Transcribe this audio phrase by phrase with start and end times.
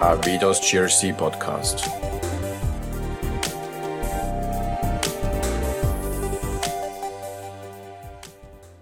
[0.00, 1.90] Arvidos GRC Podcast.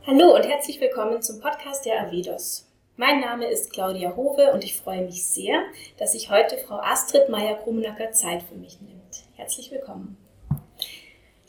[0.06, 2.66] Hallo und herzlich willkommen zum Podcast der Avidos.
[2.96, 5.62] Mein Name ist Claudia Hove und ich freue mich sehr,
[5.96, 9.24] dass sich heute Frau Astrid Meyer-Krumenacker Zeit für mich nimmt.
[9.36, 10.18] Herzlich willkommen.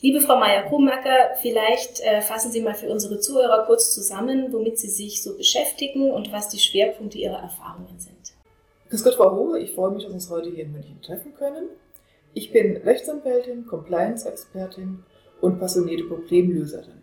[0.00, 4.88] Liebe Frau Meyer-Krumenacker, vielleicht äh, fassen Sie mal für unsere Zuhörer kurz zusammen, womit Sie
[4.88, 8.17] sich so beschäftigen und was die Schwerpunkte Ihrer Erfahrungen sind.
[8.90, 11.34] Grüß Gott, Frau Hohe, ich freue mich, dass wir uns heute hier in München treffen
[11.34, 11.68] können.
[12.32, 15.00] Ich bin Rechtsanwältin, Compliance-Expertin
[15.42, 17.02] und passionierte Problemlöserin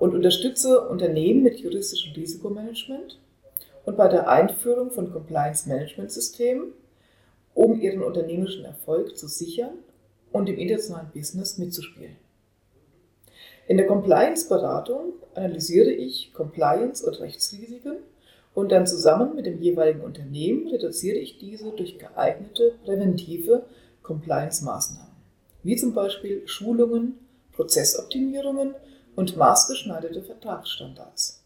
[0.00, 3.20] und unterstütze Unternehmen mit juristischem Risikomanagement
[3.84, 6.72] und bei der Einführung von Compliance-Management-Systemen,
[7.54, 9.78] um ihren unternehmerischen Erfolg zu sichern
[10.32, 12.16] und im internationalen Business mitzuspielen.
[13.68, 17.98] In der Compliance-Beratung analysiere ich Compliance- und Rechtsrisiken
[18.54, 23.64] und dann zusammen mit dem jeweiligen Unternehmen reduziere ich diese durch geeignete präventive
[24.02, 25.12] Compliance-Maßnahmen,
[25.62, 27.18] wie zum Beispiel Schulungen,
[27.52, 28.74] Prozessoptimierungen
[29.16, 31.42] und maßgeschneiderte Vertragsstandards.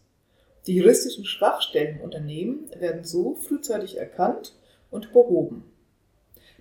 [0.67, 4.53] Die juristischen Schwachstellen im Unternehmen werden so frühzeitig erkannt
[4.91, 5.63] und behoben.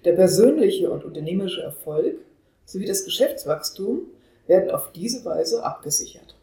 [0.04, 2.18] Der persönliche und unternehmerische Erfolg
[2.64, 4.02] sowie das Geschäftswachstum
[4.46, 6.37] werden auf diese Weise abgesichert.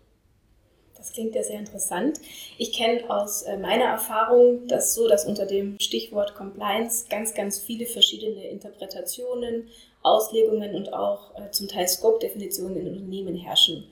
[1.06, 2.20] Das klingt ja sehr interessant.
[2.58, 7.60] Ich kenne aus äh, meiner Erfahrung das so, dass unter dem Stichwort Compliance ganz, ganz
[7.60, 9.68] viele verschiedene Interpretationen,
[10.02, 13.84] Auslegungen und auch äh, zum Teil Scope-Definitionen in Unternehmen herrschen.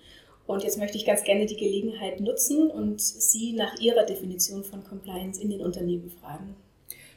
[0.47, 4.84] Und jetzt möchte ich ganz gerne die Gelegenheit nutzen und Sie nach Ihrer Definition von
[4.84, 6.56] Compliance in den Unternehmen fragen.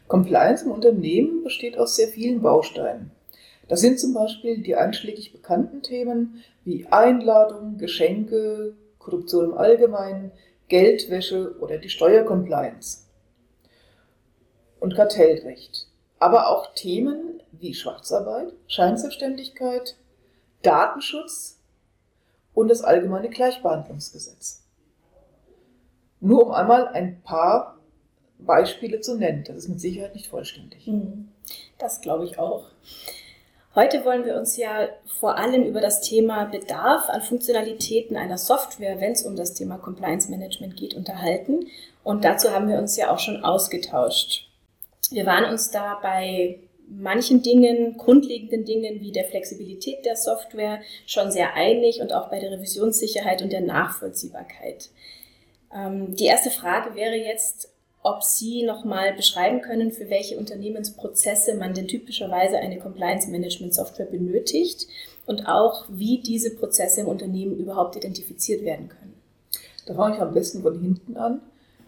[0.08, 3.12] Compliance im Unternehmen besteht aus sehr vielen Bausteinen.
[3.67, 8.74] Das sind zum Beispiel die einschlägig bekannten Themen wie Einladungen, Geschenke,
[9.07, 10.33] Korruption im Allgemeinen,
[10.69, 13.05] Geldwäsche oder die Steuercompliance
[14.81, 15.87] und Kartellrecht.
[16.19, 19.97] Aber auch Themen wie Schwarzarbeit, Scheinselbstständigkeit,
[20.63, 21.61] Datenschutz
[22.53, 24.64] und das allgemeine Gleichbehandlungsgesetz.
[26.20, 27.79] Nur um einmal ein paar
[28.39, 29.45] Beispiele zu nennen.
[29.47, 30.86] Das ist mit Sicherheit nicht vollständig.
[30.86, 31.29] Mhm.
[31.79, 32.64] Das glaube ich auch.
[33.77, 39.03] Heute wollen wir uns ja vor allem über das Thema Bedarf an Funktionalitäten einer Software,
[39.03, 41.67] wenn es um das Thema Compliance Management geht, unterhalten.
[42.03, 44.48] Und dazu haben wir uns ja auch schon ausgetauscht.
[45.11, 51.31] Wir waren uns da bei manchen Dingen, grundlegenden Dingen wie der Flexibilität der Software schon
[51.31, 54.89] sehr einig und auch bei der Revisionssicherheit und der Nachvollziehbarkeit.
[55.75, 57.76] Ähm, die erste Frage wäre jetzt,
[58.06, 64.06] ob Sie nochmal beschreiben können, für welche Unternehmensprozesse man denn typischerweise eine Compliance Management Software
[64.06, 64.86] benötigt
[65.27, 69.14] und auch, wie diese Prozesse im Unternehmen überhaupt identifiziert werden können.
[69.86, 71.40] Da fange ich am besten von hinten an.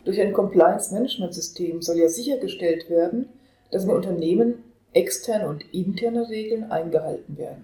[0.05, 3.29] Durch ein Compliance Management System soll ja sichergestellt werden,
[3.71, 4.65] dass im Unternehmen
[4.95, 7.63] externe und interne Regeln eingehalten werden.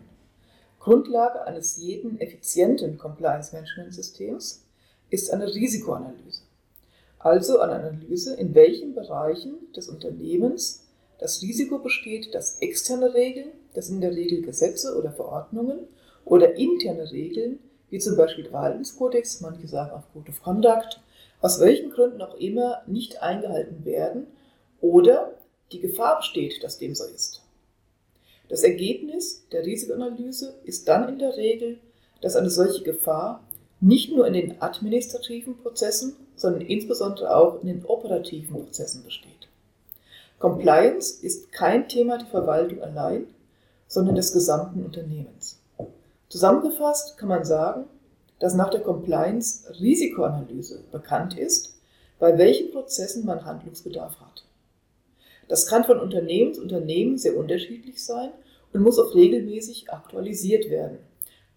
[0.79, 4.65] Grundlage eines jeden effizienten Compliance Management Systems
[5.11, 6.44] ist eine Risikoanalyse
[7.25, 10.85] also an Analyse, in welchen Bereichen des Unternehmens
[11.19, 15.89] das Risiko besteht, dass externe Regeln, das sind in der Regel Gesetze oder Verordnungen,
[16.27, 21.01] oder interne Regeln, wie zum Beispiel Verhaltenskodex, manche sagen auch Code of Conduct,
[21.41, 24.27] aus welchen Gründen auch immer nicht eingehalten werden
[24.83, 25.35] oder
[25.73, 27.43] die Gefahr besteht, dass dem so ist.
[28.49, 31.79] Das Ergebnis der Risikoanalyse ist dann in der Regel,
[32.21, 33.43] dass eine solche Gefahr
[33.85, 39.31] nicht nur in den administrativen Prozessen, sondern insbesondere auch in den operativen Prozessen besteht.
[40.39, 43.27] Compliance ist kein Thema der Verwaltung allein,
[43.87, 45.59] sondern des gesamten Unternehmens.
[46.31, 47.85] Zusammengefasst kann man sagen,
[48.41, 51.75] dass nach der Compliance Risikoanalyse bekannt ist,
[52.19, 54.45] bei welchen Prozessen man Handlungsbedarf hat.
[55.49, 58.31] Das kann von Unternehmen zu Unternehmen sehr unterschiedlich sein
[58.73, 60.99] und muss auch regelmäßig aktualisiert werden.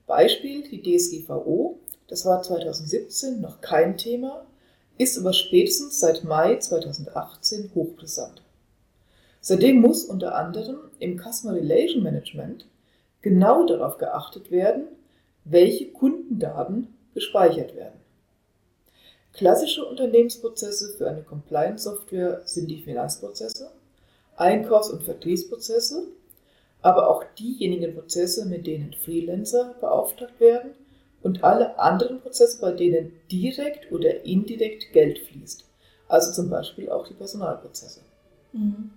[0.06, 4.46] Beispiel die DSGVO das war 2017 noch kein Thema,
[4.98, 8.42] ist aber spätestens seit Mai 2018 hochbrisant.
[9.42, 12.66] Seitdem muss unter anderem im Customer Relation Management
[13.22, 14.88] genau darauf geachtet werden,
[15.46, 18.00] welche Kundendaten gespeichert werden.
[19.34, 23.70] Klassische Unternehmensprozesse für eine Compliance-Software sind die Finanzprozesse,
[24.36, 26.08] Einkaufs- und Vertriebsprozesse,
[26.82, 30.72] aber auch diejenigen Prozesse, mit denen Freelancer beauftragt werden
[31.24, 35.66] und alle anderen Prozesse, bei denen direkt oder indirekt Geld fließt.
[36.08, 38.02] Also zum Beispiel auch die Personalprozesse.
[38.54, 38.92] Mhm.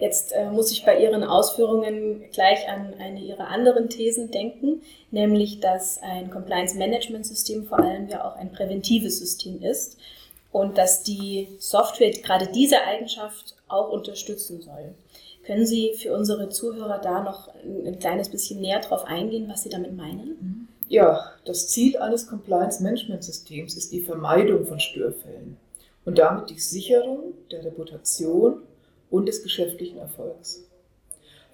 [0.00, 4.82] Jetzt äh, muss ich bei Ihren Ausführungen gleich an eine Ihrer anderen Thesen denken,
[5.12, 9.96] nämlich dass ein Compliance Management System vor allem ja auch ein präventives System ist.
[10.54, 14.94] und dass die Software gerade diese Eigenschaft auch unterstützen soll.
[15.44, 19.68] Können Sie für unsere Zuhörer da noch ein kleines bisschen näher drauf eingehen, was Sie
[19.68, 20.68] damit meinen?
[20.94, 25.56] Ja, das Ziel eines Compliance-Management-Systems ist die Vermeidung von Störfällen
[26.04, 28.62] und damit die Sicherung der Reputation
[29.10, 30.62] und des geschäftlichen Erfolgs.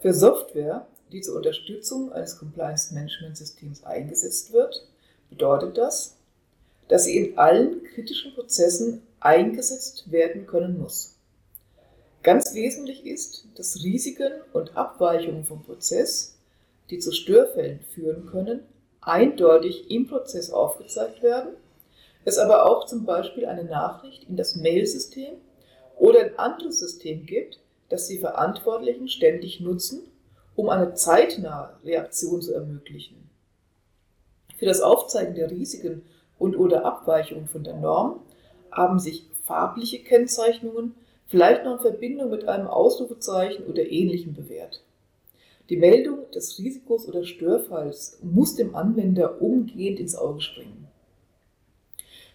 [0.01, 4.87] Für Software, die zur Unterstützung eines Compliance-Management-Systems eingesetzt wird,
[5.31, 6.17] bedeutet das,
[6.89, 11.15] dass sie in allen kritischen Prozessen eingesetzt werden können muss.
[12.23, 16.35] Ganz wesentlich ist, dass Risiken und Abweichungen vom Prozess,
[16.91, 18.65] die zu Störfällen führen können,
[19.01, 21.51] eindeutig im Prozess aufgezeigt werden,
[22.25, 25.35] es aber auch zum Beispiel eine Nachricht in das Mail-System
[25.97, 30.03] oder ein anderes System gibt, das die Verantwortlichen ständig nutzen,
[30.55, 33.29] um eine zeitnahe Reaktion zu ermöglichen.
[34.59, 36.03] Für das Aufzeigen der Risiken
[36.39, 38.21] und oder Abweichungen von der Norm
[38.71, 40.95] haben sich farbliche Kennzeichnungen
[41.27, 44.83] vielleicht noch in Verbindung mit einem Ausrufezeichen oder ähnlichem bewährt.
[45.71, 50.89] Die Meldung des Risikos oder Störfalls muss dem Anwender umgehend ins Auge springen.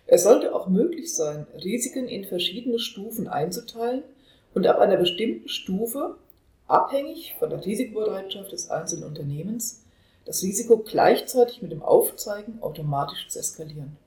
[0.08, 4.04] Es sollte auch möglich sein, Risiken in verschiedene Stufen einzuteilen
[4.54, 6.16] und ab einer bestimmten Stufe,
[6.68, 9.84] abhängig von der Risikobereitschaft des einzelnen Unternehmens,
[10.24, 13.98] das Risiko gleichzeitig mit dem Aufzeigen automatisch zu eskalieren.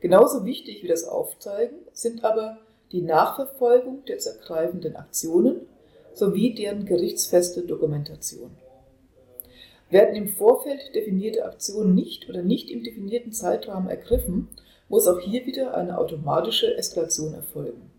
[0.00, 2.56] Genauso wichtig wie das Aufzeigen sind aber
[2.92, 5.66] die Nachverfolgung der zu ergreifenden Aktionen
[6.14, 8.50] sowie deren gerichtsfeste Dokumentation.
[9.90, 14.48] Werden im Vorfeld definierte Aktionen nicht oder nicht im definierten Zeitrahmen ergriffen,
[14.88, 17.90] muss auch hier wieder eine automatische Eskalation erfolgen.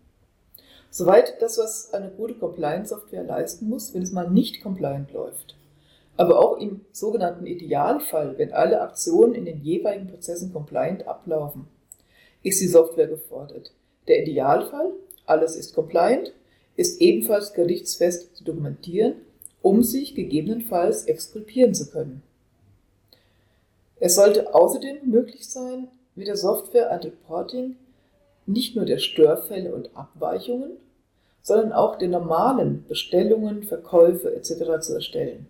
[0.90, 5.56] Soweit das, was eine gute Compliance-Software leisten muss, wenn es mal nicht compliant läuft.
[6.18, 11.66] Aber auch im sogenannten Idealfall, wenn alle Aktionen in den jeweiligen Prozessen compliant ablaufen,
[12.42, 13.72] ist die Software gefordert.
[14.08, 14.92] Der Idealfall,
[15.24, 16.34] alles ist compliant,
[16.76, 19.14] ist ebenfalls gerichtsfest zu dokumentieren,
[19.60, 22.22] um sich gegebenenfalls exkulpieren zu können.
[24.00, 27.76] Es sollte außerdem möglich sein, mit der Software ein Reporting
[28.46, 30.72] nicht nur der Störfälle und Abweichungen,
[31.42, 34.84] sondern auch der normalen Bestellungen, Verkäufe etc.
[34.84, 35.46] zu erstellen.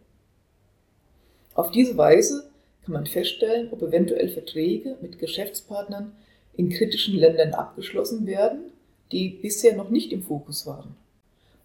[1.54, 2.50] Auf diese Weise
[2.84, 6.12] kann man feststellen, ob eventuell Verträge mit Geschäftspartnern
[6.54, 8.72] in kritischen Ländern abgeschlossen werden,
[9.12, 10.94] die bisher noch nicht im Fokus waren.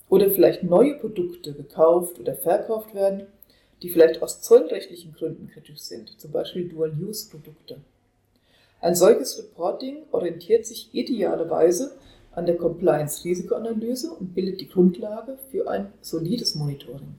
[0.10, 3.28] Oder vielleicht neue Produkte gekauft oder verkauft werden,
[3.82, 7.80] die vielleicht aus zollrechtlichen Gründen kritisch sind, zum Beispiel Dual-Use-Produkte.
[8.80, 11.98] Ein solches Reporting orientiert sich idealerweise
[12.32, 17.16] an der Compliance-Risikoanalyse und bildet die Grundlage für ein solides Monitoring.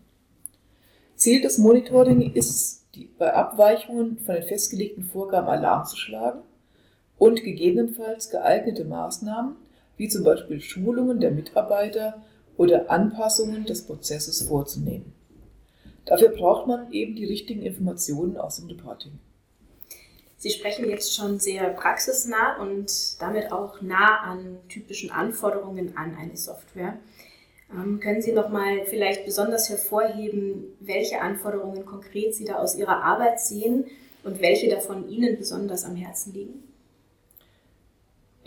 [1.17, 6.43] Ziel des Monitoring ist, die, bei Abweichungen von den festgelegten Vorgaben Alarm zu schlagen
[7.19, 9.56] und gegebenenfalls geeignete Maßnahmen,
[9.96, 12.23] wie zum Beispiel Schulungen der Mitarbeiter
[12.58, 15.14] oder Anpassungen des Prozesses vorzunehmen.
[16.05, 19.12] Dafür braucht man eben die richtigen Informationen aus dem Reporting.
[20.37, 26.37] Sie sprechen jetzt schon sehr praxisnah und damit auch nah an typischen Anforderungen an eine
[26.37, 26.99] Software.
[27.72, 33.02] Ähm, können Sie noch mal vielleicht besonders hervorheben, welche Anforderungen konkret Sie da aus Ihrer
[33.02, 33.87] Arbeit sehen
[34.25, 36.68] und welche davon Ihnen besonders am Herzen liegen?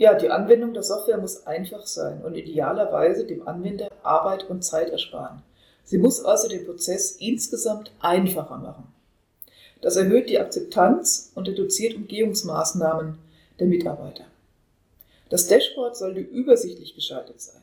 [0.02, 4.90] Ja, die Anwendung der Software muss einfach sein und idealerweise dem Anwender Arbeit und Zeit
[4.90, 5.44] ersparen.
[5.84, 8.92] Sie muss also den Prozess insgesamt einfacher machen.
[9.80, 13.16] Das erhöht die Akzeptanz und reduziert Umgehungsmaßnahmen
[13.60, 14.24] der Mitarbeiter.
[15.28, 17.62] Das Dashboard sollte übersichtlich geschaltet sein.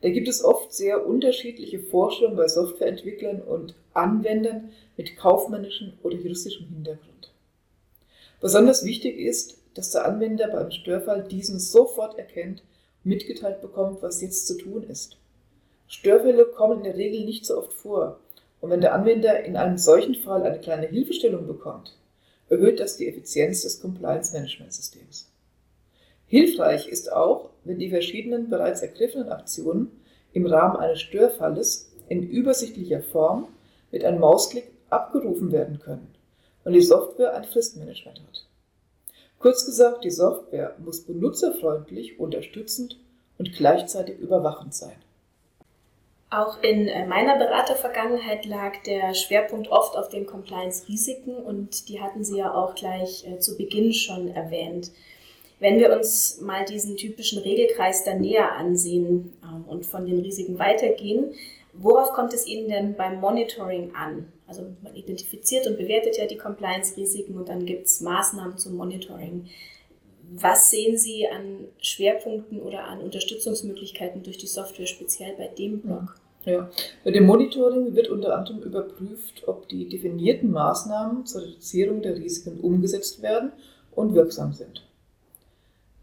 [0.00, 6.68] Da gibt es oft sehr unterschiedliche Vorstellungen bei Softwareentwicklern und Anwendern mit kaufmännischem oder juristischem
[6.68, 7.32] Hintergrund.
[8.40, 12.64] Besonders wichtig ist, dass der Anwender beim Störfall diesen sofort erkennt
[13.04, 15.16] und mitgeteilt bekommt, was jetzt zu tun ist.
[15.86, 18.18] Störfälle kommen in der Regel nicht so oft vor
[18.60, 21.96] und wenn der Anwender in einem solchen Fall eine kleine Hilfestellung bekommt,
[22.48, 25.30] erhöht das die Effizienz des Compliance-Management-Systems.
[26.26, 29.92] Hilfreich ist auch, wenn die verschiedenen bereits ergriffenen Aktionen
[30.32, 33.46] im Rahmen eines Störfalles in übersichtlicher Form
[33.92, 36.12] mit einem Mausklick abgerufen werden können
[36.64, 38.47] und die Software ein Fristmanagement hat.
[39.38, 42.98] Kurz gesagt, die Software muss benutzerfreundlich, unterstützend
[43.38, 44.96] und gleichzeitig überwachend sein.
[46.30, 52.22] Auch in äh, meiner Beratervergangenheit lag der Schwerpunkt oft auf den Compliance-Risiken und die hatten
[52.22, 54.90] Sie ja auch gleich äh, zu Beginn schon erwähnt.
[55.58, 60.58] Wenn wir uns mal diesen typischen Regelkreis dann näher ansehen ähm, und von den Risiken
[60.58, 61.32] weitergehen,
[61.72, 64.30] worauf kommt es Ihnen denn beim Monitoring an?
[64.48, 69.46] Also man identifiziert und bewertet ja die Compliance-Risiken und dann gibt es Maßnahmen zum Monitoring.
[70.30, 76.16] was sehen Sie an Schwerpunkten oder an Unterstützungsmöglichkeiten durch die Software speziell bei dem Blog?
[76.44, 76.70] Ja,
[77.04, 82.60] bei dem Monitoring wird unter anderem überprüft, ob die definierten Maßnahmen zur Reduzierung der Risiken
[82.60, 83.52] umgesetzt werden
[83.92, 84.82] und wirksam sind.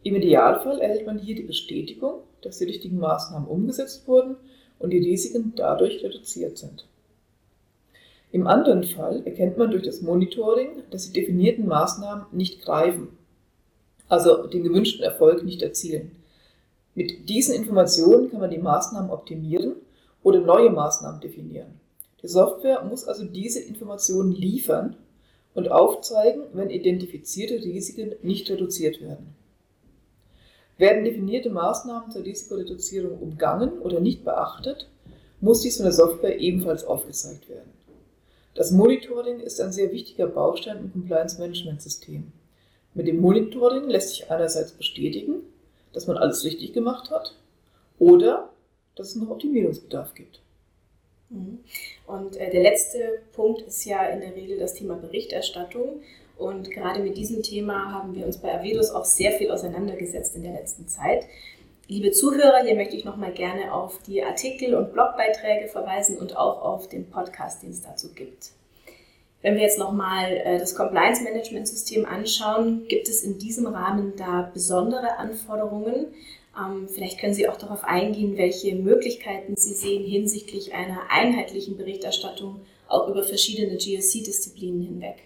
[0.04, 4.36] Im Idealfall erhält man hier die Bestätigung, dass die richtigen Maßnahmen umgesetzt wurden
[4.78, 6.86] und die Risiken dadurch reduziert sind.
[8.36, 13.18] Im anderen Fall erkennt man durch das Monitoring, dass die definierten Maßnahmen nicht greifen,
[14.10, 16.12] also den gewünschten Erfolg nicht erzielen.
[16.96, 19.76] Mit diesen Informationen kann man die Maßnahmen optimieren
[20.22, 21.80] oder neue Maßnahmen definieren.
[22.24, 24.98] Die Software muss also diese Informationen liefern
[25.54, 29.34] und aufzeigen, wenn identifizierte Risiken nicht reduziert werden.
[30.78, 34.90] Werden definierte Maßnahmen zur Risikoreduzierung umgangen oder nicht beachtet,
[35.40, 37.85] muss dies von der Software ebenfalls aufgezeigt werden.
[38.56, 42.32] Das Monitoring ist ein sehr wichtiger Baustein im Compliance Management System.
[42.94, 45.44] Mit dem Monitoring lässt sich einerseits bestätigen,
[45.92, 47.36] dass man alles richtig gemacht hat
[48.00, 48.50] oder
[48.96, 50.40] dass es noch Optimierungsbedarf gibt.
[51.30, 51.60] Mhm.
[52.08, 56.02] Und äh, der letzte Punkt ist ja in der Regel das Thema Berichterstattung.
[56.38, 60.44] Und gerade mit diesem Thema haben wir uns bei Avedus auch sehr viel auseinandergesetzt in
[60.44, 61.26] der letzten Zeit.
[61.88, 66.64] Liebe Zuhörer, hier möchte ich nochmal gerne auf die Artikel und Blogbeiträge verweisen und auch
[66.64, 68.54] auf den Podcast, den es dazu gibt.
[69.44, 74.14] Wenn wir jetzt nochmal äh, das Compliance Management System anschauen, gibt es in diesem Rahmen
[74.18, 76.08] da besondere Anforderungen,
[76.60, 82.62] ähm, vielleicht können Sie auch darauf eingehen, welche Möglichkeiten Sie sehen hinsichtlich einer einheitlichen Berichterstattung
[82.88, 85.18] auch über verschiedene GSC-Disziplinen hinweg.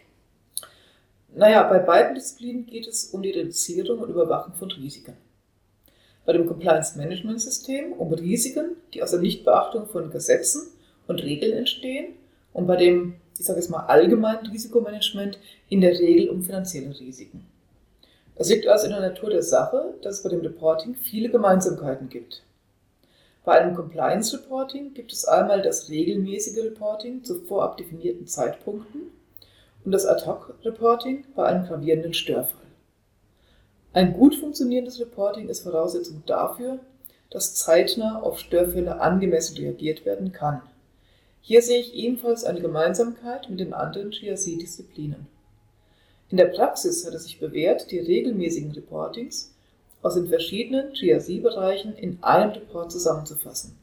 [1.34, 5.16] Naja, bei beiden Disziplinen geht es um die Reduzierung und Überwachung von Risiken.
[6.30, 10.68] Bei dem Compliance Management System um Risiken, die aus der Nichtbeachtung von Gesetzen
[11.08, 12.14] und Regeln entstehen
[12.54, 17.48] und bei dem, ich sage jetzt mal, allgemeinen Risikomanagement in der Regel um finanzielle Risiken.
[18.36, 22.10] Es liegt also in der Natur der Sache, dass es bei dem Reporting viele Gemeinsamkeiten
[22.10, 22.44] gibt.
[23.44, 29.02] Bei einem Compliance Reporting gibt es einmal das regelmäßige Reporting zu vorab definierten Zeitpunkten
[29.84, 32.69] und das Ad-Hoc-Reporting bei einem gravierenden Störfall.
[33.92, 36.80] Ein gut funktionierendes Reporting ist Voraussetzung dafür,
[37.32, 40.62] dass zeitnah auf Störfälle angemessen reagiert werden kann.
[41.42, 45.28] Hier sehe ich ebenfalls eine Gemeinsamkeit mit den anderen GRC-Disziplinen.
[46.30, 49.52] In der Praxis hat es sich bewährt, die regelmäßigen Reportings
[50.04, 53.76] aus den verschiedenen GRC-Bereichen in einem Report zusammenzufassen.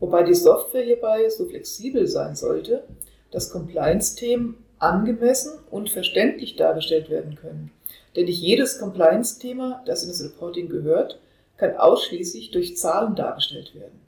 [0.00, 2.82] Wobei die Software hierbei so flexibel sein sollte,
[3.30, 7.70] dass Compliance-Themen angemessen und verständlich dargestellt werden können.
[8.16, 11.20] Denn nicht jedes Compliance-Thema, das in das Reporting gehört,
[11.56, 14.00] kann ausschließlich durch Zahlen dargestellt werden.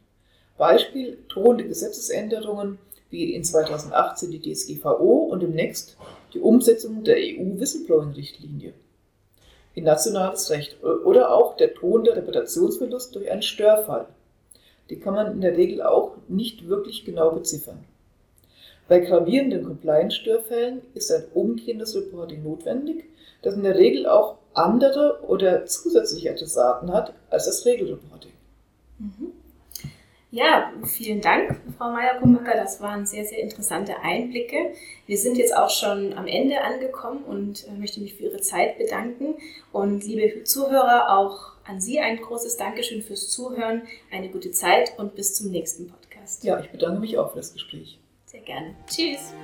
[0.58, 2.78] Beispiel drohende Gesetzesänderungen
[3.10, 5.96] wie in 2018 die DSGVO und demnächst
[6.32, 8.72] die Umsetzung der EU-Whistleblowing-Richtlinie
[9.74, 14.06] in nationales Recht oder auch der drohende Reputationsverlust durch einen Störfall.
[14.90, 17.84] Den kann man in der Regel auch nicht wirklich genau beziffern.
[18.88, 23.04] Bei gravierenden Compliance-Störfällen ist ein umgehendes Reporting notwendig,
[23.42, 28.32] das in der Regel auch andere oder zusätzliche Adressaten hat als das Regelreporting.
[28.98, 29.32] Mhm.
[30.34, 32.54] Ja, vielen Dank, Frau Meyer-Kumbacker.
[32.54, 34.72] Das waren sehr, sehr interessante Einblicke.
[35.06, 38.78] Wir sind jetzt auch schon am Ende angekommen und äh, möchte mich für Ihre Zeit
[38.78, 39.34] bedanken.
[39.72, 45.14] Und liebe Zuhörer, auch an Sie ein großes Dankeschön fürs Zuhören, eine gute Zeit und
[45.14, 46.44] bis zum nächsten Podcast.
[46.44, 47.98] Ja, ich bedanke mich auch für das Gespräch.
[48.32, 48.74] Sehr gerne.
[48.86, 49.34] Tschüss.